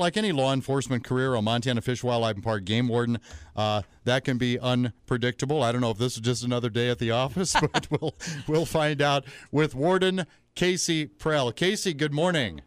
Like 0.00 0.16
any 0.16 0.30
law 0.30 0.52
enforcement 0.52 1.02
career, 1.02 1.34
a 1.34 1.42
Montana 1.42 1.80
Fish, 1.80 2.04
Wildlife, 2.04 2.36
and 2.36 2.44
Park 2.44 2.64
game 2.64 2.86
warden, 2.86 3.18
uh, 3.56 3.82
that 4.04 4.22
can 4.22 4.38
be 4.38 4.56
unpredictable. 4.56 5.60
I 5.60 5.72
don't 5.72 5.80
know 5.80 5.90
if 5.90 5.98
this 5.98 6.14
is 6.14 6.20
just 6.20 6.44
another 6.44 6.70
day 6.70 6.88
at 6.88 7.00
the 7.00 7.10
office, 7.24 7.56
but 7.60 7.88
we'll 8.00 8.14
we'll 8.46 8.64
find 8.64 9.02
out 9.02 9.24
with 9.50 9.74
Warden 9.74 10.24
Casey 10.54 11.08
Purell. 11.08 11.52
Casey, 11.52 11.94
good 11.94 12.12
morning. 12.12 12.60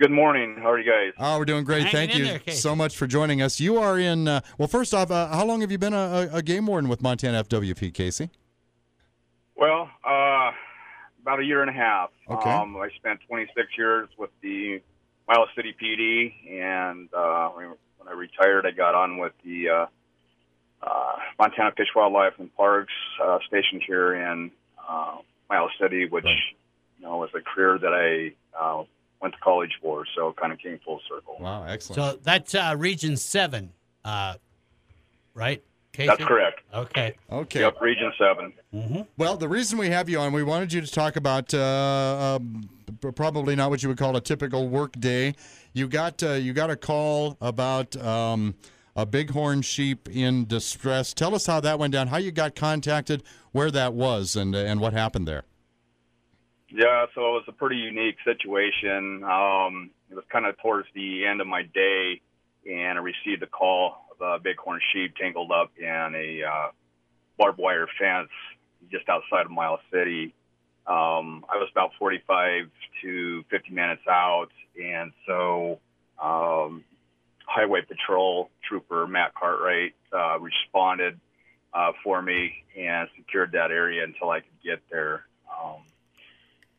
Good 0.00 0.10
morning. 0.10 0.56
How 0.60 0.72
are 0.72 0.80
you 0.80 0.90
guys? 0.90 1.12
Oh, 1.16 1.38
we're 1.38 1.44
doing 1.44 1.62
great. 1.62 1.84
Hanging 1.84 2.08
Thank 2.08 2.18
you 2.18 2.40
there, 2.44 2.54
so 2.56 2.74
much 2.74 2.96
for 2.96 3.06
joining 3.06 3.40
us. 3.40 3.60
You 3.60 3.78
are 3.78 4.00
in. 4.00 4.26
Uh, 4.26 4.40
well, 4.58 4.66
first 4.66 4.92
off, 4.92 5.12
uh, 5.12 5.28
how 5.28 5.44
long 5.46 5.60
have 5.60 5.70
you 5.70 5.78
been 5.78 5.94
a, 5.94 6.28
a, 6.32 6.38
a 6.38 6.42
game 6.42 6.66
warden 6.66 6.90
with 6.90 7.02
Montana 7.02 7.44
FWP, 7.44 7.94
Casey? 7.94 8.30
Well, 9.54 9.88
uh, 10.04 10.50
about 11.22 11.38
a 11.38 11.44
year 11.44 11.60
and 11.60 11.70
a 11.70 11.72
half. 11.72 12.10
Okay. 12.28 12.50
Um, 12.50 12.76
I 12.78 12.88
spent 12.96 13.20
26 13.28 13.68
years 13.78 14.08
with 14.18 14.30
the 14.42 14.80
Miles 15.28 15.48
City 15.54 15.74
PD, 15.80 16.32
and 16.50 17.08
uh, 17.14 17.48
when 17.50 17.68
when 17.98 18.08
I 18.08 18.12
retired, 18.12 18.64
I 18.66 18.70
got 18.70 18.94
on 18.94 19.18
with 19.18 19.32
the 19.44 19.68
uh, 19.68 19.86
uh, 20.82 21.16
Montana 21.38 21.72
Fish, 21.76 21.88
Wildlife, 21.94 22.34
and 22.38 22.54
Parks 22.56 22.92
uh, 23.22 23.38
stationed 23.46 23.82
here 23.86 24.14
in 24.14 24.50
uh, 24.88 25.16
Miles 25.50 25.70
City, 25.80 26.06
which 26.08 26.24
Right. 26.24 26.36
you 26.98 27.04
know 27.04 27.18
was 27.18 27.30
a 27.34 27.40
career 27.40 27.78
that 27.78 27.92
I 27.92 28.32
uh, 28.58 28.84
went 29.20 29.34
to 29.34 29.40
college 29.40 29.72
for. 29.82 30.04
So 30.16 30.32
kind 30.40 30.52
of 30.52 30.58
came 30.58 30.78
full 30.84 31.00
circle. 31.08 31.36
Wow, 31.40 31.64
excellent. 31.64 32.14
So 32.14 32.18
that's 32.22 32.54
uh, 32.54 32.74
Region 32.78 33.16
7, 33.16 33.72
uh, 34.04 34.34
right? 35.34 35.62
Casey? 35.92 36.06
That's 36.08 36.24
correct. 36.24 36.60
Okay. 36.72 37.16
okay. 37.30 37.60
Yep, 37.60 37.80
Region 37.80 38.12
Seven. 38.18 38.52
hmm 38.72 39.00
Well, 39.16 39.36
the 39.36 39.48
reason 39.48 39.78
we 39.78 39.88
have 39.90 40.08
you 40.08 40.20
on, 40.20 40.32
we 40.32 40.44
wanted 40.44 40.72
you 40.72 40.80
to 40.80 40.86
talk 40.90 41.16
about 41.16 41.52
uh, 41.52 42.36
um, 42.40 42.62
p- 42.62 42.68
probably 43.00 43.56
not 43.56 43.70
what 43.70 43.82
you 43.82 43.88
would 43.88 43.98
call 43.98 44.16
a 44.16 44.20
typical 44.20 44.68
work 44.68 44.92
day. 44.98 45.34
You 45.72 45.88
got 45.88 46.22
uh, 46.22 46.32
you 46.32 46.52
got 46.52 46.70
a 46.70 46.76
call 46.76 47.36
about 47.40 47.96
um, 47.96 48.54
a 48.96 49.06
bighorn 49.06 49.62
sheep 49.62 50.08
in 50.08 50.46
distress. 50.46 51.14
Tell 51.14 51.34
us 51.34 51.46
how 51.46 51.60
that 51.60 51.78
went 51.78 51.92
down. 51.92 52.08
How 52.08 52.16
you 52.18 52.32
got 52.32 52.54
contacted, 52.54 53.22
where 53.52 53.70
that 53.70 53.94
was, 53.94 54.36
and 54.36 54.54
and 54.54 54.80
what 54.80 54.92
happened 54.92 55.28
there. 55.28 55.44
Yeah, 56.70 57.06
so 57.14 57.20
it 57.20 57.32
was 57.32 57.44
a 57.48 57.52
pretty 57.52 57.76
unique 57.76 58.16
situation. 58.24 59.24
Um, 59.24 59.90
it 60.10 60.14
was 60.14 60.24
kind 60.30 60.46
of 60.46 60.58
towards 60.58 60.86
the 60.94 61.24
end 61.24 61.40
of 61.40 61.46
my 61.46 61.62
day, 61.62 62.20
and 62.68 62.98
I 62.98 63.02
received 63.02 63.42
a 63.42 63.46
call 63.46 63.94
of 64.12 64.20
a 64.20 64.42
bighorn 64.42 64.80
sheep 64.92 65.14
tangled 65.16 65.50
up 65.50 65.70
in 65.78 65.86
a 65.86 66.42
uh, 66.46 66.70
barbed 67.38 67.58
wire 67.58 67.86
fence 67.98 68.28
just 68.90 69.08
outside 69.08 69.46
of 69.46 69.50
Miles 69.50 69.80
City. 69.92 70.34
Um, 70.88 71.44
I 71.50 71.58
was 71.58 71.68
about 71.70 71.90
45 71.98 72.70
to 73.02 73.44
50 73.50 73.72
minutes 73.72 74.02
out, 74.08 74.48
and 74.82 75.12
so 75.26 75.80
um, 76.18 76.82
Highway 77.46 77.82
Patrol 77.82 78.48
Trooper 78.66 79.06
Matt 79.06 79.34
Cartwright 79.34 79.94
uh, 80.14 80.38
responded 80.40 81.20
uh, 81.74 81.92
for 82.02 82.22
me 82.22 82.64
and 82.78 83.06
secured 83.18 83.52
that 83.52 83.70
area 83.70 84.02
until 84.02 84.30
I 84.30 84.40
could 84.40 84.62
get 84.64 84.80
there. 84.90 85.24
Um, 85.52 85.82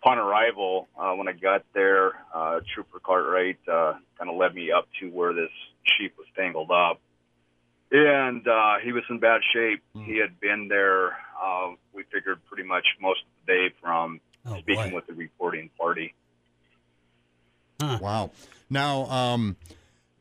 upon 0.01 0.17
arrival, 0.17 0.87
uh, 0.97 1.13
when 1.13 1.27
I 1.27 1.33
got 1.33 1.63
there, 1.73 2.13
uh, 2.33 2.61
Trooper 2.73 2.99
Cartwright 2.99 3.59
uh, 3.71 3.93
kind 4.17 4.31
of 4.31 4.37
led 4.37 4.55
me 4.55 4.71
up 4.71 4.87
to 5.01 5.09
where 5.09 5.33
this 5.33 5.51
sheep 5.83 6.15
was 6.17 6.25
tangled 6.35 6.71
up. 6.71 6.99
And 7.91 8.47
uh, 8.47 8.75
he 8.83 8.91
was 8.91 9.03
in 9.09 9.19
bad 9.19 9.41
shape. 9.53 9.81
Mm. 9.95 10.05
He 10.05 10.17
had 10.19 10.39
been 10.39 10.67
there, 10.67 11.13
uh, 11.41 11.71
we 11.93 12.03
figured, 12.11 12.39
pretty 12.45 12.63
much 12.67 12.85
most 13.01 13.21
of 13.21 13.45
the 13.47 13.53
day 13.53 13.75
from 13.81 14.19
Oh, 14.45 14.57
speaking 14.59 14.91
boy. 14.91 14.95
with 14.95 15.07
the 15.07 15.13
reporting 15.13 15.69
party. 15.77 16.13
Wow. 17.81 18.31
Now, 18.69 19.05
um, 19.05 19.57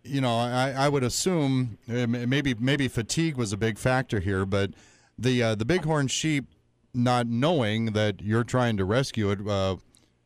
you 0.03 0.21
know, 0.21 0.37
I, 0.39 0.71
I 0.71 0.89
would 0.89 1.03
assume 1.05 1.79
uh, 1.89 2.07
maybe 2.07 2.55
maybe 2.55 2.89
fatigue 2.89 3.37
was 3.37 3.53
a 3.53 3.57
big 3.57 3.79
factor 3.79 4.21
here, 4.21 4.45
but 4.47 4.71
the 5.19 5.43
uh, 5.43 5.55
the 5.55 5.65
bighorn 5.65 6.09
sheep, 6.09 6.47
not 6.95 7.27
knowing 7.27 7.87
that 7.93 8.21
you're 8.23 8.45
trying 8.45 8.77
to 8.79 8.85
rescue 8.85 9.31
it, 9.31 9.47
uh, 9.47 9.77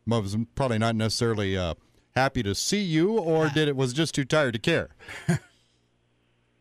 was 0.07 0.37
probably 0.55 0.79
not 0.79 0.95
necessarily 0.97 1.57
uh, 1.57 1.75
happy 2.15 2.43
to 2.43 2.55
see 2.55 2.83
you, 2.83 3.19
or 3.19 3.49
did 3.49 3.67
it 3.69 3.77
was 3.77 3.93
just 3.93 4.15
too 4.15 4.25
tired 4.25 4.53
to 4.55 4.59
care. 4.59 4.91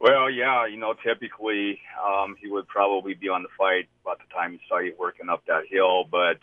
Well, 0.01 0.31
yeah, 0.31 0.65
you 0.65 0.77
know, 0.77 0.95
typically 1.05 1.79
um, 2.03 2.35
he 2.41 2.49
would 2.49 2.67
probably 2.67 3.13
be 3.13 3.29
on 3.29 3.43
the 3.43 3.49
fight 3.55 3.87
about 4.03 4.17
the 4.17 4.33
time 4.33 4.53
he 4.53 4.59
saw 4.67 4.79
you 4.79 4.95
working 4.97 5.29
up 5.29 5.43
that 5.45 5.63
hill, 5.69 6.05
but 6.09 6.39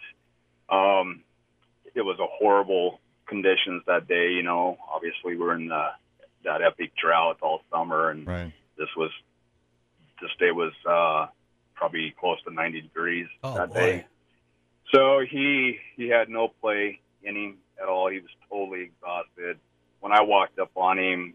um, 0.73 1.25
it 1.93 2.03
was 2.03 2.19
a 2.21 2.27
horrible 2.39 3.01
conditions 3.27 3.83
that 3.89 4.07
day. 4.07 4.29
You 4.31 4.45
know, 4.45 4.79
obviously 4.89 5.37
we're 5.37 5.55
in 5.57 5.67
the, 5.69 5.89
that 6.45 6.63
epic 6.63 6.93
drought 6.97 7.39
all 7.43 7.63
summer, 7.73 8.11
and 8.11 8.29
Right. 8.29 8.53
this 8.79 8.89
was 8.97 9.11
this 10.23 10.31
day 10.39 10.53
was 10.53 10.73
uh, 10.89 11.27
probably 11.75 12.15
close 12.21 12.39
to 12.47 12.53
90 12.55 12.81
degrees 12.83 13.27
Oh, 13.43 13.55
that 13.55 13.71
boy. 13.71 13.75
day. 13.75 14.07
So 14.95 15.21
he 15.29 15.79
he 15.97 16.09
had 16.09 16.29
no 16.29 16.49
play 16.61 17.01
in 17.25 17.37
him 17.37 17.57
at 17.83 17.89
all. 17.89 18.09
He 18.09 18.21
was 18.21 18.31
totally 18.49 18.83
exhausted. 18.85 19.59
When 20.01 20.13
I 20.13 20.23
walked 20.23 20.61
up 20.61 20.71
on 20.77 20.99
him, 20.99 21.35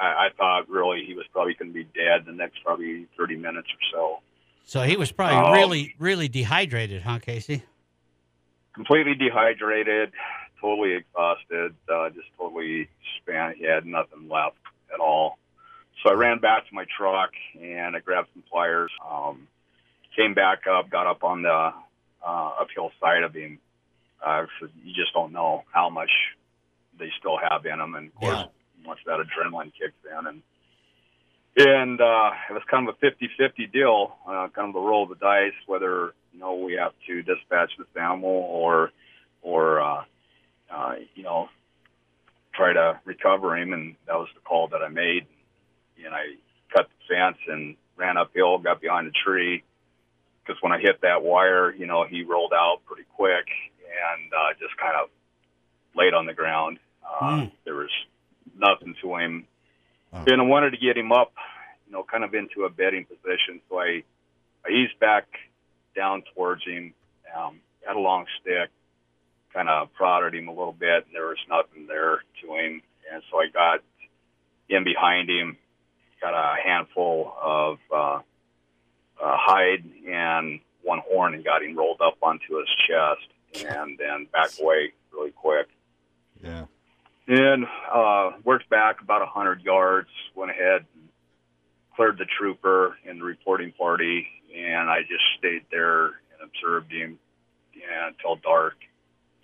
I, 0.00 0.26
I 0.26 0.28
thought 0.36 0.68
really 0.68 1.04
he 1.06 1.14
was 1.14 1.26
probably 1.32 1.54
going 1.54 1.70
to 1.70 1.74
be 1.74 1.84
dead 1.84 2.20
in 2.20 2.26
the 2.26 2.32
next 2.32 2.62
probably 2.64 3.06
30 3.16 3.36
minutes 3.36 3.68
or 3.68 3.78
so. 3.92 4.18
So 4.64 4.82
he 4.82 4.96
was 4.96 5.10
probably 5.12 5.36
Um, 5.36 5.52
really, 5.52 5.94
really 5.98 6.28
dehydrated, 6.28 7.02
huh, 7.02 7.18
Casey? 7.20 7.62
Completely 8.74 9.14
dehydrated, 9.14 10.12
totally 10.60 10.94
exhausted, 10.94 11.74
uh, 11.92 12.10
just 12.10 12.28
totally 12.38 12.88
spent. 13.20 13.56
He 13.56 13.64
had 13.64 13.86
nothing 13.86 14.28
left 14.28 14.56
at 14.92 15.00
all. 15.00 15.38
So 16.02 16.10
I 16.10 16.14
ran 16.14 16.38
back 16.38 16.68
to 16.68 16.74
my 16.74 16.84
truck 16.96 17.30
and 17.60 17.96
I 17.96 18.00
grabbed 18.00 18.28
some 18.34 18.44
pliers. 18.50 18.92
Um, 19.10 19.48
came 20.14 20.34
back 20.34 20.66
up, 20.70 20.90
got 20.90 21.06
up 21.08 21.24
on 21.24 21.42
the 21.42 21.72
uh, 22.24 22.50
uphill 22.60 22.92
side 23.00 23.24
of 23.24 23.34
him. 23.34 23.58
Uh, 24.24 24.46
you 24.84 24.94
just 24.94 25.12
don't 25.12 25.32
know 25.32 25.64
how 25.72 25.88
much 25.90 26.10
they 26.98 27.10
still 27.18 27.38
have 27.38 27.64
in 27.66 27.78
them, 27.78 27.94
and 27.94 28.08
of 28.08 28.14
course, 28.16 28.44
once 28.88 29.00
that 29.06 29.20
adrenaline 29.20 29.72
kicks 29.78 29.94
in, 30.18 30.26
and 30.26 30.42
and 31.56 32.00
uh, 32.00 32.30
it 32.50 32.52
was 32.52 32.62
kind 32.70 32.88
of 32.88 32.94
a 32.94 33.04
50-50 33.04 33.72
deal, 33.72 34.16
uh, 34.28 34.48
kind 34.54 34.68
of 34.68 34.76
a 34.76 34.80
roll 34.80 35.04
of 35.04 35.08
the 35.08 35.16
dice, 35.16 35.58
whether 35.66 36.14
you 36.32 36.40
know 36.40 36.54
we 36.56 36.74
have 36.74 36.92
to 37.06 37.22
dispatch 37.22 37.70
this 37.78 37.86
animal 38.00 38.30
or 38.30 38.90
or 39.42 39.80
uh, 39.80 40.04
uh, 40.74 40.94
you 41.14 41.22
know 41.22 41.48
try 42.54 42.72
to 42.72 43.00
recover 43.04 43.56
him, 43.56 43.72
and 43.72 43.94
that 44.06 44.16
was 44.16 44.28
the 44.34 44.40
call 44.40 44.68
that 44.68 44.82
I 44.82 44.88
made. 44.88 45.26
And 46.04 46.14
I 46.14 46.36
cut 46.74 46.88
the 46.88 47.14
fence 47.14 47.38
and 47.48 47.76
ran 47.96 48.16
uphill, 48.16 48.58
got 48.58 48.80
behind 48.80 49.06
a 49.08 49.10
tree, 49.10 49.64
because 50.44 50.60
when 50.62 50.72
I 50.72 50.78
hit 50.78 51.00
that 51.02 51.22
wire, 51.22 51.74
you 51.74 51.86
know, 51.86 52.04
he 52.04 52.22
rolled 52.22 52.52
out 52.54 52.78
pretty 52.86 53.04
quick 53.16 53.46
and 53.82 54.32
uh, 54.32 54.54
just 54.60 54.76
kind 54.76 54.94
of 55.02 55.08
laid 55.94 56.14
on 56.14 56.26
the 56.26 56.34
ground. 56.34 56.78
Uh, 57.04 57.18
Mm. 57.20 57.52
There 57.64 57.74
was 57.74 57.90
nothing 58.56 58.94
to 59.02 59.16
him, 59.16 59.46
Oh. 60.12 60.24
and 60.26 60.40
I 60.40 60.44
wanted 60.44 60.70
to 60.70 60.78
get 60.78 60.96
him 60.96 61.12
up, 61.12 61.32
you 61.86 61.92
know, 61.92 62.02
kind 62.02 62.24
of 62.24 62.32
into 62.34 62.64
a 62.64 62.70
bedding 62.70 63.04
position. 63.04 63.60
So 63.68 63.78
I, 63.78 64.02
I 64.66 64.70
eased 64.70 64.98
back 65.00 65.26
down 65.94 66.22
towards 66.34 66.64
him, 66.64 66.94
um, 67.36 67.60
had 67.86 67.96
a 67.96 67.98
long 68.00 68.24
stick, 68.40 68.70
kind 69.52 69.68
of 69.68 69.92
prodded 69.94 70.34
him 70.34 70.48
a 70.48 70.50
little 70.52 70.72
bit, 70.72 71.04
and 71.06 71.14
there 71.14 71.26
was 71.26 71.38
nothing 71.48 71.86
there 71.86 72.22
to 72.42 72.54
him. 72.54 72.82
And 73.12 73.22
so 73.30 73.38
I 73.38 73.48
got 73.52 73.80
in 74.70 74.84
behind 74.84 75.28
him, 75.28 75.56
got 76.20 76.32
a 76.34 76.56
handful 76.62 77.34
of 77.42 77.78
uh, 77.94 77.96
uh, 78.16 78.20
hide 79.20 79.84
and 80.08 80.60
one 80.82 81.00
horn, 81.06 81.34
and 81.34 81.44
got 81.44 81.62
him 81.62 81.76
rolled 81.76 82.00
up 82.00 82.16
onto 82.22 82.58
his 82.58 82.68
chest, 82.86 83.66
and 83.66 83.98
then 83.98 84.26
back 84.32 84.50
away 84.60 84.92
really 85.12 85.32
quick. 85.32 85.66
Yeah. 86.42 86.64
And 87.28 87.66
uh, 87.94 88.30
worked 88.42 88.70
back 88.70 89.02
about 89.02 89.20
a 89.20 89.26
hundred 89.26 89.62
yards, 89.62 90.08
went 90.34 90.50
ahead 90.50 90.86
and 90.94 91.08
cleared 91.94 92.16
the 92.16 92.24
trooper 92.38 92.96
and 93.06 93.20
the 93.20 93.24
reporting 93.24 93.72
party, 93.72 94.26
and 94.56 94.88
I 94.88 95.00
just 95.02 95.24
stayed 95.38 95.64
there 95.70 96.06
and 96.06 96.42
observed 96.42 96.90
him 96.90 97.18
yeah, 97.74 98.08
until 98.08 98.36
dark. 98.36 98.76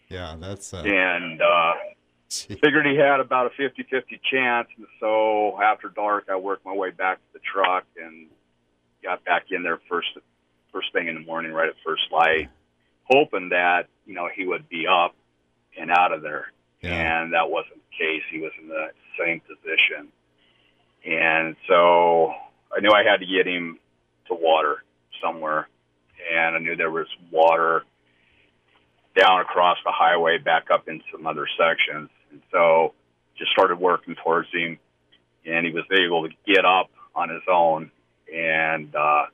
Yeah. 0.08 0.34
That's. 0.38 0.72
Uh, 0.72 0.82
And 0.86 1.42
uh, 1.42 1.72
figured 2.28 2.86
he 2.86 2.96
had 2.96 3.20
about 3.20 3.46
a 3.46 3.62
50-50 3.62 4.20
chance. 4.30 4.68
And 4.76 4.86
so 5.00 5.60
after 5.62 5.88
dark, 5.88 6.26
I 6.30 6.36
worked 6.36 6.64
my 6.64 6.74
way 6.74 6.90
back 6.90 7.18
to 7.18 7.32
the 7.34 7.40
truck 7.40 7.84
and 8.02 8.28
got 9.02 9.24
back 9.24 9.46
in 9.50 9.62
there 9.62 9.80
first 9.88 10.08
first 10.72 10.92
thing 10.92 11.06
in 11.06 11.14
the 11.14 11.20
morning, 11.20 11.52
right 11.52 11.68
at 11.68 11.76
first 11.86 12.02
light, 12.10 12.48
hoping 13.04 13.50
that 13.50 13.86
you 14.06 14.14
know 14.14 14.28
he 14.34 14.44
would 14.44 14.68
be 14.68 14.86
up 14.86 15.14
and 15.78 15.90
out 15.90 16.12
of 16.12 16.22
there. 16.22 16.53
And 16.92 17.32
that 17.32 17.50
wasn't 17.50 17.76
the 17.76 17.96
case. 17.96 18.22
He 18.30 18.40
was 18.40 18.52
in 18.60 18.68
the 18.68 18.88
same 19.18 19.40
position. 19.40 20.08
And 21.06 21.56
so 21.68 22.32
I 22.74 22.80
knew 22.80 22.90
I 22.90 23.04
had 23.04 23.18
to 23.20 23.26
get 23.26 23.46
him 23.46 23.78
to 24.28 24.34
water 24.34 24.82
somewhere. 25.22 25.68
And 26.32 26.56
I 26.56 26.58
knew 26.58 26.76
there 26.76 26.90
was 26.90 27.06
water 27.30 27.82
down 29.16 29.40
across 29.40 29.78
the 29.84 29.92
highway 29.92 30.38
back 30.38 30.70
up 30.72 30.88
in 30.88 31.02
some 31.12 31.26
other 31.26 31.46
sections. 31.58 32.10
And 32.30 32.42
so 32.50 32.94
just 33.38 33.50
started 33.52 33.78
working 33.78 34.16
towards 34.22 34.48
him, 34.52 34.78
and 35.44 35.66
he 35.66 35.72
was 35.72 35.84
able 35.92 36.28
to 36.28 36.34
get 36.46 36.64
up 36.64 36.90
on 37.14 37.28
his 37.28 37.42
own, 37.50 37.90
and 38.32 38.94
uh, 38.94 39.24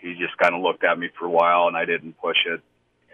he 0.00 0.14
just 0.14 0.36
kind 0.38 0.54
of 0.54 0.62
looked 0.62 0.84
at 0.84 0.98
me 0.98 1.08
for 1.18 1.26
a 1.26 1.30
while, 1.30 1.68
and 1.68 1.76
I 1.76 1.84
didn't 1.84 2.18
push 2.20 2.36
it, 2.46 2.60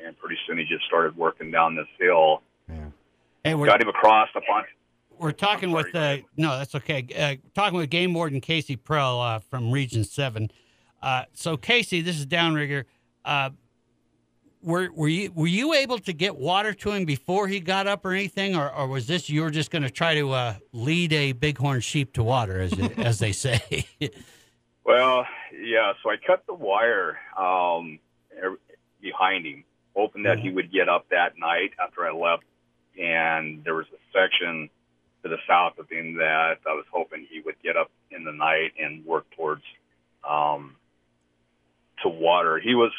and 0.04 0.18
pretty 0.18 0.36
soon 0.46 0.58
he 0.58 0.64
just 0.64 0.84
started 0.84 1.16
working 1.16 1.50
down 1.50 1.76
this 1.76 1.88
hill. 1.98 2.42
Hey, 3.44 3.54
we're, 3.54 3.66
Got 3.66 3.82
him 3.82 3.88
across 3.88 4.28
the 4.34 4.40
pond. 4.42 4.66
we're 5.18 5.32
talking 5.32 5.72
with 5.72 5.94
uh, 5.94 6.18
no, 6.36 6.56
that's 6.58 6.74
okay. 6.76 7.06
Uh, 7.16 7.36
talking 7.54 7.76
with 7.76 7.90
Game 7.90 8.14
Warden 8.14 8.40
Casey 8.40 8.76
Purell 8.76 9.36
uh, 9.36 9.38
from 9.40 9.70
Region 9.72 10.04
Seven. 10.04 10.50
Uh, 11.02 11.24
so 11.32 11.56
Casey, 11.56 12.00
this 12.00 12.18
is 12.18 12.26
Downrigger. 12.26 12.84
Uh, 13.24 13.50
were 14.62 14.90
were 14.94 15.08
you 15.08 15.32
were 15.32 15.48
you 15.48 15.74
able 15.74 15.98
to 15.98 16.12
get 16.12 16.36
water 16.36 16.72
to 16.72 16.92
him 16.92 17.04
before 17.04 17.48
he 17.48 17.58
got 17.58 17.88
up 17.88 18.04
or 18.04 18.12
anything, 18.12 18.54
or, 18.54 18.72
or 18.72 18.86
was 18.86 19.08
this 19.08 19.28
you 19.28 19.42
were 19.42 19.50
just 19.50 19.72
going 19.72 19.82
to 19.82 19.90
try 19.90 20.14
to 20.14 20.30
uh, 20.30 20.54
lead 20.72 21.12
a 21.12 21.32
bighorn 21.32 21.80
sheep 21.80 22.12
to 22.12 22.22
water, 22.22 22.60
as 22.60 22.72
as 22.96 23.18
they 23.18 23.32
say? 23.32 23.84
Well, 24.84 25.26
yeah. 25.60 25.92
So 26.02 26.10
I 26.10 26.16
cut 26.24 26.44
the 26.46 26.54
wire 26.54 27.18
um, 27.36 27.98
er- 28.40 28.60
behind 29.00 29.46
him, 29.46 29.64
hoping 29.96 30.22
that 30.24 30.38
he 30.38 30.50
would 30.50 30.72
get 30.72 30.88
up 30.88 31.06
that 31.10 31.32
night 31.38 31.70
after 31.84 32.06
I 32.06 32.12
left. 32.12 32.44
And 33.00 33.64
there 33.64 33.74
was 33.74 33.86
a 33.92 34.00
section 34.12 34.68
to 35.22 35.28
the 35.28 35.38
south 35.48 35.78
of 35.78 35.88
him 35.88 36.16
that 36.16 36.58
I 36.66 36.74
was 36.74 36.84
hoping 36.92 37.26
he 37.30 37.40
would 37.40 37.56
get 37.62 37.76
up 37.76 37.90
in 38.10 38.24
the 38.24 38.32
night 38.32 38.72
and 38.80 39.04
work 39.04 39.26
towards 39.36 39.62
um, 40.28 40.76
to 42.02 42.08
water. 42.08 42.58
He 42.58 42.74
was 42.74 42.92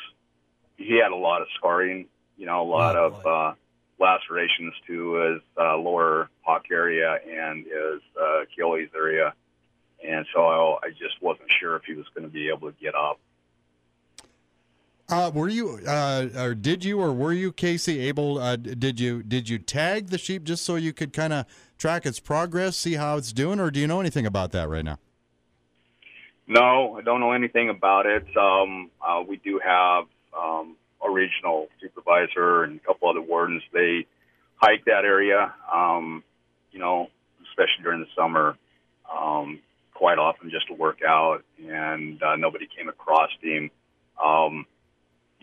he 0.77 0.99
had 1.01 1.11
a 1.11 1.15
lot 1.15 1.41
of 1.41 1.47
scarring, 1.57 2.07
you 2.37 2.45
know, 2.45 2.61
a 2.61 2.69
lot 2.69 2.95
Oh, 2.95 3.05
of 3.05 3.25
uh, 3.25 3.53
lacerations 3.99 4.73
to 4.87 5.13
his 5.15 5.41
uh, 5.57 5.77
lower 5.77 6.29
hock 6.41 6.65
area 6.71 7.17
and 7.29 7.65
his 7.65 8.01
uh, 8.19 8.41
Achilles 8.43 8.89
area 8.95 9.33
and 10.03 10.25
so 10.33 10.41
I, 10.41 10.87
I 10.87 10.89
just 10.89 11.21
wasn't 11.21 11.49
sure 11.59 11.75
if 11.75 11.83
he 11.85 11.93
was 11.93 12.05
going 12.13 12.27
to 12.27 12.33
be 12.33 12.49
able 12.49 12.69
to 12.71 12.77
get 12.79 12.95
up. 12.95 13.19
Uh, 15.09 15.29
were 15.33 15.49
you, 15.49 15.79
uh, 15.87 16.27
or 16.37 16.55
did 16.55 16.85
you, 16.85 16.99
or 16.99 17.11
were 17.11 17.33
you, 17.33 17.51
Casey, 17.51 17.99
able? 17.99 18.37
Uh, 18.37 18.55
did 18.55 18.99
you, 18.99 19.21
did 19.21 19.49
you 19.49 19.59
tag 19.59 20.07
the 20.07 20.17
sheep 20.17 20.43
just 20.43 20.63
so 20.63 20.75
you 20.75 20.93
could 20.93 21.11
kind 21.11 21.33
of 21.33 21.45
track 21.77 22.05
its 22.05 22.19
progress, 22.19 22.77
see 22.77 22.93
how 22.93 23.17
it's 23.17 23.33
doing, 23.33 23.59
or 23.59 23.69
do 23.69 23.79
you 23.79 23.87
know 23.87 23.99
anything 23.99 24.25
about 24.25 24.51
that 24.53 24.69
right 24.69 24.85
now? 24.85 24.97
No, 26.47 26.97
I 26.97 27.01
don't 27.01 27.19
know 27.19 27.33
anything 27.33 27.69
about 27.69 28.05
it. 28.05 28.25
Um, 28.37 28.91
uh, 29.05 29.23
we 29.27 29.37
do 29.37 29.59
have 29.63 30.05
um, 30.37 30.75
supervisor 31.83 32.63
and 32.63 32.79
a 32.79 32.83
couple 32.83 33.09
other 33.09 33.21
wardens. 33.21 33.63
They 33.73 34.05
hike 34.55 34.85
that 34.85 35.05
area, 35.05 35.53
um, 35.71 36.23
you 36.71 36.79
know, 36.79 37.09
especially 37.49 37.83
during 37.83 37.99
the 37.99 38.07
summer, 38.15 38.57
um, 39.11 39.59
quite 39.93 40.17
often 40.17 40.49
just 40.49 40.67
to 40.67 40.73
work 40.73 40.99
out. 41.07 41.43
And 41.65 42.21
uh, 42.21 42.35
nobody 42.35 42.67
came 42.75 42.89
across 42.89 43.29
him. 43.41 43.69
Um, 44.23 44.65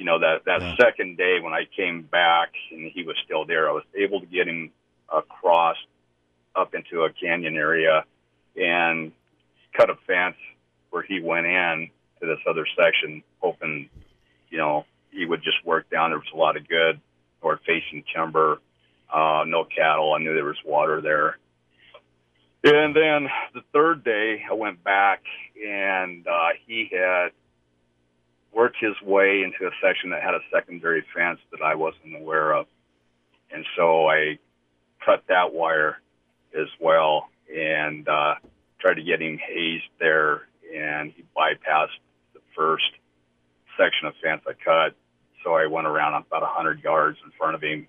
you 0.01 0.07
know 0.07 0.19
that 0.19 0.47
that 0.47 0.63
Yeah. 0.63 0.77
second 0.77 1.19
day 1.19 1.41
when 1.41 1.53
I 1.53 1.67
came 1.67 2.01
back 2.01 2.55
and 2.73 2.91
he 2.91 3.03
was 3.03 3.17
still 3.23 3.45
there, 3.45 3.69
I 3.69 3.73
was 3.73 3.85
able 3.95 4.19
to 4.21 4.27
get 4.27 4.49
him 4.49 4.73
across 5.11 5.77
up 6.57 6.75
into 6.75 7.05
a 7.05 7.11
canyon 7.11 7.59
area 7.59 8.07
and 8.57 9.13
cut 9.75 9.91
a 9.91 9.97
fence 10.07 10.39
where 10.89 11.03
he 11.03 11.21
went 11.21 11.47
in 11.47 11.91
to 12.19 12.27
this 12.27 12.39
other 12.49 12.67
section, 12.75 13.23
hoping, 13.41 13.91
you 14.49 14.57
know, 14.57 14.87
he 15.11 15.27
would 15.27 15.43
just 15.43 15.63
work 15.67 15.91
down. 15.91 16.11
There 16.11 16.19
was 16.19 16.33
a 16.33 16.37
lot 16.37 16.57
of 16.57 16.67
good 16.67 16.99
north 17.43 17.61
facing 17.67 18.03
timber, 18.15 18.59
uh, 19.13 19.45
no 19.47 19.65
cattle. 19.65 20.15
I 20.15 20.19
knew 20.19 20.35
there 20.35 20.45
was 20.47 20.65
water 20.65 21.03
there. 21.03 21.37
And 22.65 22.97
then 22.97 23.29
the 23.53 23.63
third 23.75 24.03
day, 24.03 24.43
I 24.51 24.55
went 24.55 24.83
back 24.83 25.23
and 25.63 26.27
uh, 26.27 26.49
he 26.67 26.89
had 26.91 27.33
worked 28.53 28.77
his 28.81 28.95
way 29.03 29.43
into 29.43 29.67
a 29.67 29.71
section 29.83 30.11
that 30.11 30.23
had 30.23 30.35
a 30.35 30.41
secondary 30.53 31.05
fence 31.15 31.39
that 31.53 31.63
I 31.63 31.75
wasn't 31.75 32.17
aware 32.17 32.53
of. 32.53 32.67
And 33.53 33.65
so 33.77 34.09
I 34.09 34.39
cut 35.05 35.25
that 35.29 35.53
wire 35.53 35.99
as 36.59 36.69
well 36.81 37.29
and 37.55 38.09
uh, 38.09 38.35
tried 38.81 38.95
to 38.95 39.03
get 39.03 39.21
him 39.23 39.39
hazed 39.39 39.85
there. 39.99 40.43
And 40.75 41.13
he 41.13 41.25
bypassed 41.37 41.99
the 42.35 42.41
first 42.57 42.85
section 43.79 44.07
of 44.07 44.15
fence 44.23 44.43
I 44.47 44.53
cut. 44.53 44.95
So 45.45 45.55
I 45.55 45.67
went 45.67 45.87
around 45.87 46.15
about 46.27 46.43
100 46.43 46.83
yards 46.83 47.19
in 47.25 47.31
front 47.39 47.55
of 47.55 47.63
him, 47.63 47.89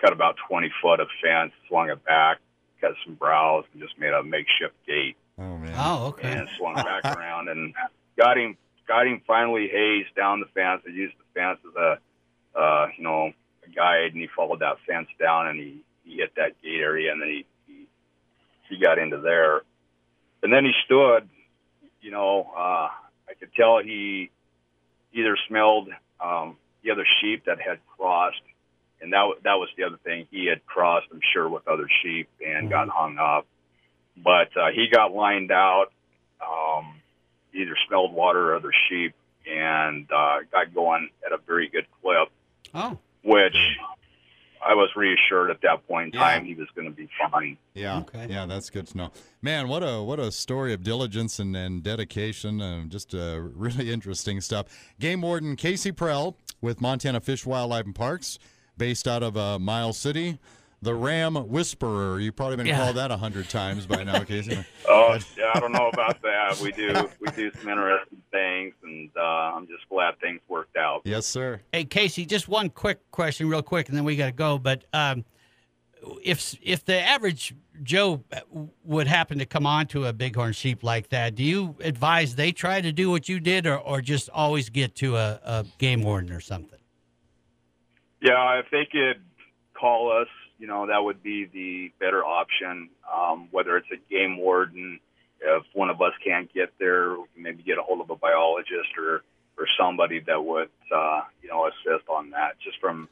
cut 0.00 0.12
about 0.12 0.36
20 0.48 0.70
foot 0.82 1.00
of 1.00 1.08
fence, 1.22 1.52
swung 1.68 1.88
it 1.90 2.04
back, 2.04 2.38
cut 2.80 2.92
some 3.04 3.14
browse, 3.14 3.64
and 3.72 3.80
just 3.82 3.98
made 3.98 4.12
a 4.12 4.22
makeshift 4.22 4.74
gate 4.86 5.16
Oh 5.38 5.56
man. 5.56 5.74
oh, 5.78 6.06
okay. 6.08 6.30
and 6.30 6.48
swung 6.58 6.74
back 6.74 7.04
around 7.16 7.48
and 7.48 7.74
got 8.18 8.36
him 8.38 8.56
got 8.86 9.06
him 9.06 9.20
finally 9.26 9.68
hazed 9.68 10.14
down 10.14 10.40
the 10.40 10.46
fence. 10.46 10.82
I 10.86 10.90
used 10.90 11.14
the 11.18 11.40
fence 11.40 11.58
as 11.68 11.74
a 11.76 12.58
uh, 12.58 12.86
you 12.96 13.04
know 13.04 13.32
a 13.64 13.70
guide, 13.74 14.12
and 14.12 14.20
he 14.20 14.28
followed 14.34 14.60
that 14.60 14.76
fence 14.86 15.08
down 15.18 15.48
and 15.48 15.58
he 15.58 15.82
he 16.04 16.16
hit 16.16 16.34
that 16.36 16.60
gate 16.62 16.80
area, 16.80 17.12
and 17.12 17.20
then 17.20 17.28
he 17.28 17.46
he, 17.66 17.86
he 18.68 18.80
got 18.82 18.98
into 18.98 19.18
there, 19.18 19.62
and 20.42 20.52
then 20.52 20.64
he 20.64 20.72
stood. 20.84 21.28
You 22.00 22.10
know, 22.10 22.50
uh, 22.54 22.88
I 23.28 23.34
could 23.40 23.54
tell 23.54 23.78
he 23.82 24.30
either 25.12 25.36
smelled 25.48 25.88
um, 26.20 26.58
the 26.82 26.90
other 26.90 27.06
sheep 27.20 27.44
that 27.46 27.60
had 27.60 27.78
crossed. 27.96 28.42
And 29.00 29.12
that 29.12 29.24
that 29.42 29.54
was 29.54 29.68
the 29.76 29.84
other 29.84 29.98
thing. 30.02 30.26
He 30.30 30.46
had 30.46 30.64
crossed, 30.64 31.06
I'm 31.12 31.20
sure, 31.32 31.48
with 31.48 31.68
other 31.68 31.88
sheep 32.02 32.28
and 32.40 32.70
got 32.70 32.88
hung 32.88 33.18
up 33.18 33.46
but 34.16 34.56
uh, 34.56 34.70
he 34.74 34.88
got 34.92 35.12
lined 35.12 35.50
out. 35.50 35.86
Either 37.54 37.76
smelled 37.86 38.12
water 38.12 38.52
or 38.52 38.56
other 38.56 38.72
sheep, 38.88 39.14
and 39.46 40.10
uh, 40.10 40.38
got 40.50 40.74
going 40.74 41.08
at 41.24 41.32
a 41.32 41.38
very 41.46 41.68
good 41.68 41.86
clip. 42.02 42.28
oh, 42.74 42.98
Which 43.22 43.56
I 44.66 44.74
was 44.74 44.88
reassured 44.96 45.50
at 45.50 45.60
that 45.62 45.86
point 45.86 46.14
in 46.14 46.20
Yeah. 46.20 46.26
time 46.26 46.44
he 46.46 46.54
was 46.54 46.68
going 46.74 46.86
to 46.88 46.94
be 46.96 47.08
fine. 47.30 47.58
Yeah. 47.74 47.98
Okay. 47.98 48.26
Yeah, 48.30 48.46
that's 48.46 48.70
good 48.70 48.86
to 48.88 48.96
know. 48.96 49.12
Man, 49.42 49.68
what 49.68 49.82
a 49.82 50.02
what 50.02 50.18
a 50.18 50.32
story 50.32 50.72
of 50.72 50.82
diligence 50.82 51.38
and, 51.38 51.54
and 51.54 51.82
dedication 51.82 52.60
and 52.62 52.90
just 52.90 53.14
uh, 53.14 53.40
really 53.54 53.92
interesting 53.92 54.40
stuff. 54.40 54.66
Game 54.98 55.20
Warden 55.22 55.56
Casey 55.56 55.92
Purell 55.92 56.34
with 56.62 56.80
Montana 56.80 57.20
Fish, 57.20 57.44
Wildlife 57.44 57.84
and 57.84 57.94
Parks, 57.94 58.38
based 58.78 59.06
out 59.06 59.22
of 59.22 59.36
uh, 59.36 59.58
Miles 59.58 59.98
City. 59.98 60.38
The 60.82 60.94
Ram 60.94 61.34
Whisperer. 61.34 62.20
You've 62.20 62.36
probably 62.36 62.56
been 62.56 62.66
Yeah. 62.66 62.78
called 62.78 62.96
that 62.96 63.10
a 63.10 63.16
hundred 63.16 63.48
times 63.48 63.86
by 63.86 64.02
now, 64.04 64.22
Casey. 64.24 64.64
Oh, 64.88 65.18
yeah, 65.38 65.50
I 65.54 65.60
don't 65.60 65.72
know 65.72 65.88
about 65.88 66.20
that. 66.22 66.58
We 66.60 66.70
do 66.72 67.08
we 67.20 67.30
do 67.32 67.50
some 67.52 67.68
interesting 67.68 68.22
things, 68.30 68.74
and 68.82 69.10
uh, 69.16 69.20
I'm 69.20 69.66
just 69.66 69.88
glad 69.88 70.18
things 70.20 70.40
worked 70.48 70.76
out. 70.76 71.02
yes, 71.04 71.26
sir. 71.26 71.60
Hey 71.72 71.84
Casey, 71.84 72.26
just 72.26 72.48
one 72.48 72.68
quick 72.68 72.98
question, 73.10 73.48
real 73.48 73.62
quick, 73.62 73.88
and 73.88 73.96
then 73.96 74.04
we 74.04 74.14
got 74.16 74.26
to 74.26 74.32
go. 74.32 74.58
But 74.58 74.84
um, 74.92 75.24
if 76.22 76.54
if 76.62 76.84
the 76.84 77.00
average 77.00 77.54
Joe 77.82 78.22
would 78.84 79.06
happen 79.06 79.38
to 79.38 79.46
come 79.46 79.66
onto 79.66 80.04
a 80.04 80.12
bighorn 80.12 80.52
sheep 80.52 80.82
like 80.84 81.08
that, 81.08 81.34
do 81.34 81.42
you 81.42 81.76
advise 81.80 82.34
they 82.36 82.52
try 82.52 82.80
to 82.80 82.92
do 82.92 83.10
what 83.10 83.28
you 83.28 83.40
did, 83.40 83.66
or, 83.66 83.78
or 83.78 84.00
just 84.02 84.28
always 84.30 84.68
get 84.68 84.94
to 84.96 85.16
a, 85.16 85.40
a 85.44 85.64
game 85.78 86.02
warden 86.02 86.30
or 86.30 86.40
something? 86.40 86.78
Yeah, 88.20 88.58
if 88.60 88.66
they 88.70 88.86
could 88.90 89.22
call 89.78 90.12
us, 90.12 90.28
you 90.58 90.66
know, 90.66 90.86
that 90.86 91.02
would 91.02 91.22
be 91.22 91.46
the 91.46 91.92
better 91.98 92.24
option. 92.24 92.90
Um, 93.12 93.48
whether 93.50 93.76
it's 93.76 93.88
a 93.92 93.96
game 94.10 94.36
warden, 94.36 95.00
if 95.40 95.64
one 95.72 95.90
of 95.90 96.00
us 96.00 96.12
can't 96.24 96.52
get 96.52 96.72
there, 96.78 97.10
we 97.12 97.24
can 97.34 97.42
maybe 97.42 97.62
get 97.62 97.78
a 97.78 97.82
hold 97.82 98.00
of 98.00 98.10
a 98.10 98.16
biologist 98.16 98.96
or 98.98 99.22
or 99.56 99.66
somebody 99.78 100.18
that 100.18 100.44
would, 100.44 100.68
uh, 100.92 101.20
you 101.40 101.48
know, 101.48 101.66
assist 101.68 102.08
on 102.08 102.30
that. 102.30 102.58
Just 102.60 102.80
from 102.80 103.08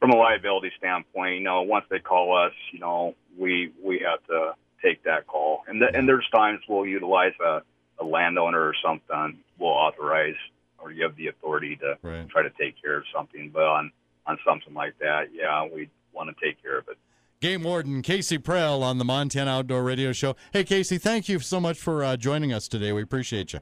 from 0.00 0.10
a 0.10 0.16
liability 0.16 0.70
standpoint, 0.78 1.38
you 1.38 1.44
know, 1.44 1.62
once 1.62 1.86
they 1.90 1.98
call 1.98 2.36
us, 2.36 2.52
you 2.72 2.78
know, 2.78 3.14
we 3.38 3.72
we 3.82 4.00
have 4.00 4.24
to 4.26 4.54
take 4.82 5.02
that 5.04 5.26
call. 5.26 5.64
And 5.66 5.80
the, 5.80 5.86
and 5.96 6.06
there's 6.06 6.28
times 6.30 6.60
we'll 6.68 6.86
utilize 6.86 7.32
a, 7.44 7.62
a 7.98 8.04
landowner 8.04 8.60
or 8.60 8.74
something. 8.84 9.38
We'll 9.58 9.70
authorize 9.70 10.36
or 10.78 10.92
give 10.92 11.16
the 11.16 11.28
authority 11.28 11.76
to 11.76 11.96
Right. 12.02 12.28
try 12.28 12.42
to 12.42 12.50
take 12.50 12.80
care 12.82 12.98
of 12.98 13.04
something. 13.14 13.50
But 13.50 13.62
on 13.62 13.92
on 14.26 14.38
something 14.46 14.74
like 14.74 14.98
that, 14.98 15.28
yeah, 15.32 15.64
we 15.64 15.88
want 16.14 16.36
to 16.36 16.44
take 16.44 16.62
care 16.62 16.78
of 16.78 16.88
it. 16.88 16.96
Game 17.40 17.62
Warden 17.62 18.00
Casey 18.00 18.38
Purell 18.38 18.82
on 18.82 18.98
the 18.98 19.04
Montana 19.04 19.50
Outdoor 19.50 19.82
Radio 19.82 20.12
Show. 20.12 20.34
Hey, 20.52 20.64
Casey, 20.64 20.96
thank 20.96 21.28
you 21.28 21.38
so 21.40 21.60
much 21.60 21.78
for 21.78 22.02
uh, 22.02 22.16
joining 22.16 22.52
us 22.52 22.68
today. 22.68 22.92
We 22.92 23.02
appreciate 23.02 23.52
you. 23.52 23.60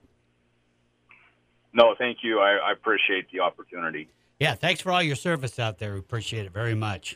No, 1.75 1.95
thank 1.99 2.19
you. 2.23 2.39
I, 2.39 2.69
I 2.69 2.73
appreciate 2.73 3.31
the 3.33 3.41
opportunity. 3.41 4.09
Yeah, 4.39 4.55
thanks 4.55 4.81
for 4.81 4.93
all 4.93 5.03
your 5.03 5.17
service 5.17 5.59
out 5.59 5.79
there. 5.79 5.95
We 5.95 6.01
appreciate 6.01 6.47
it 6.47 6.53
very 6.53 6.75
much. 6.75 7.11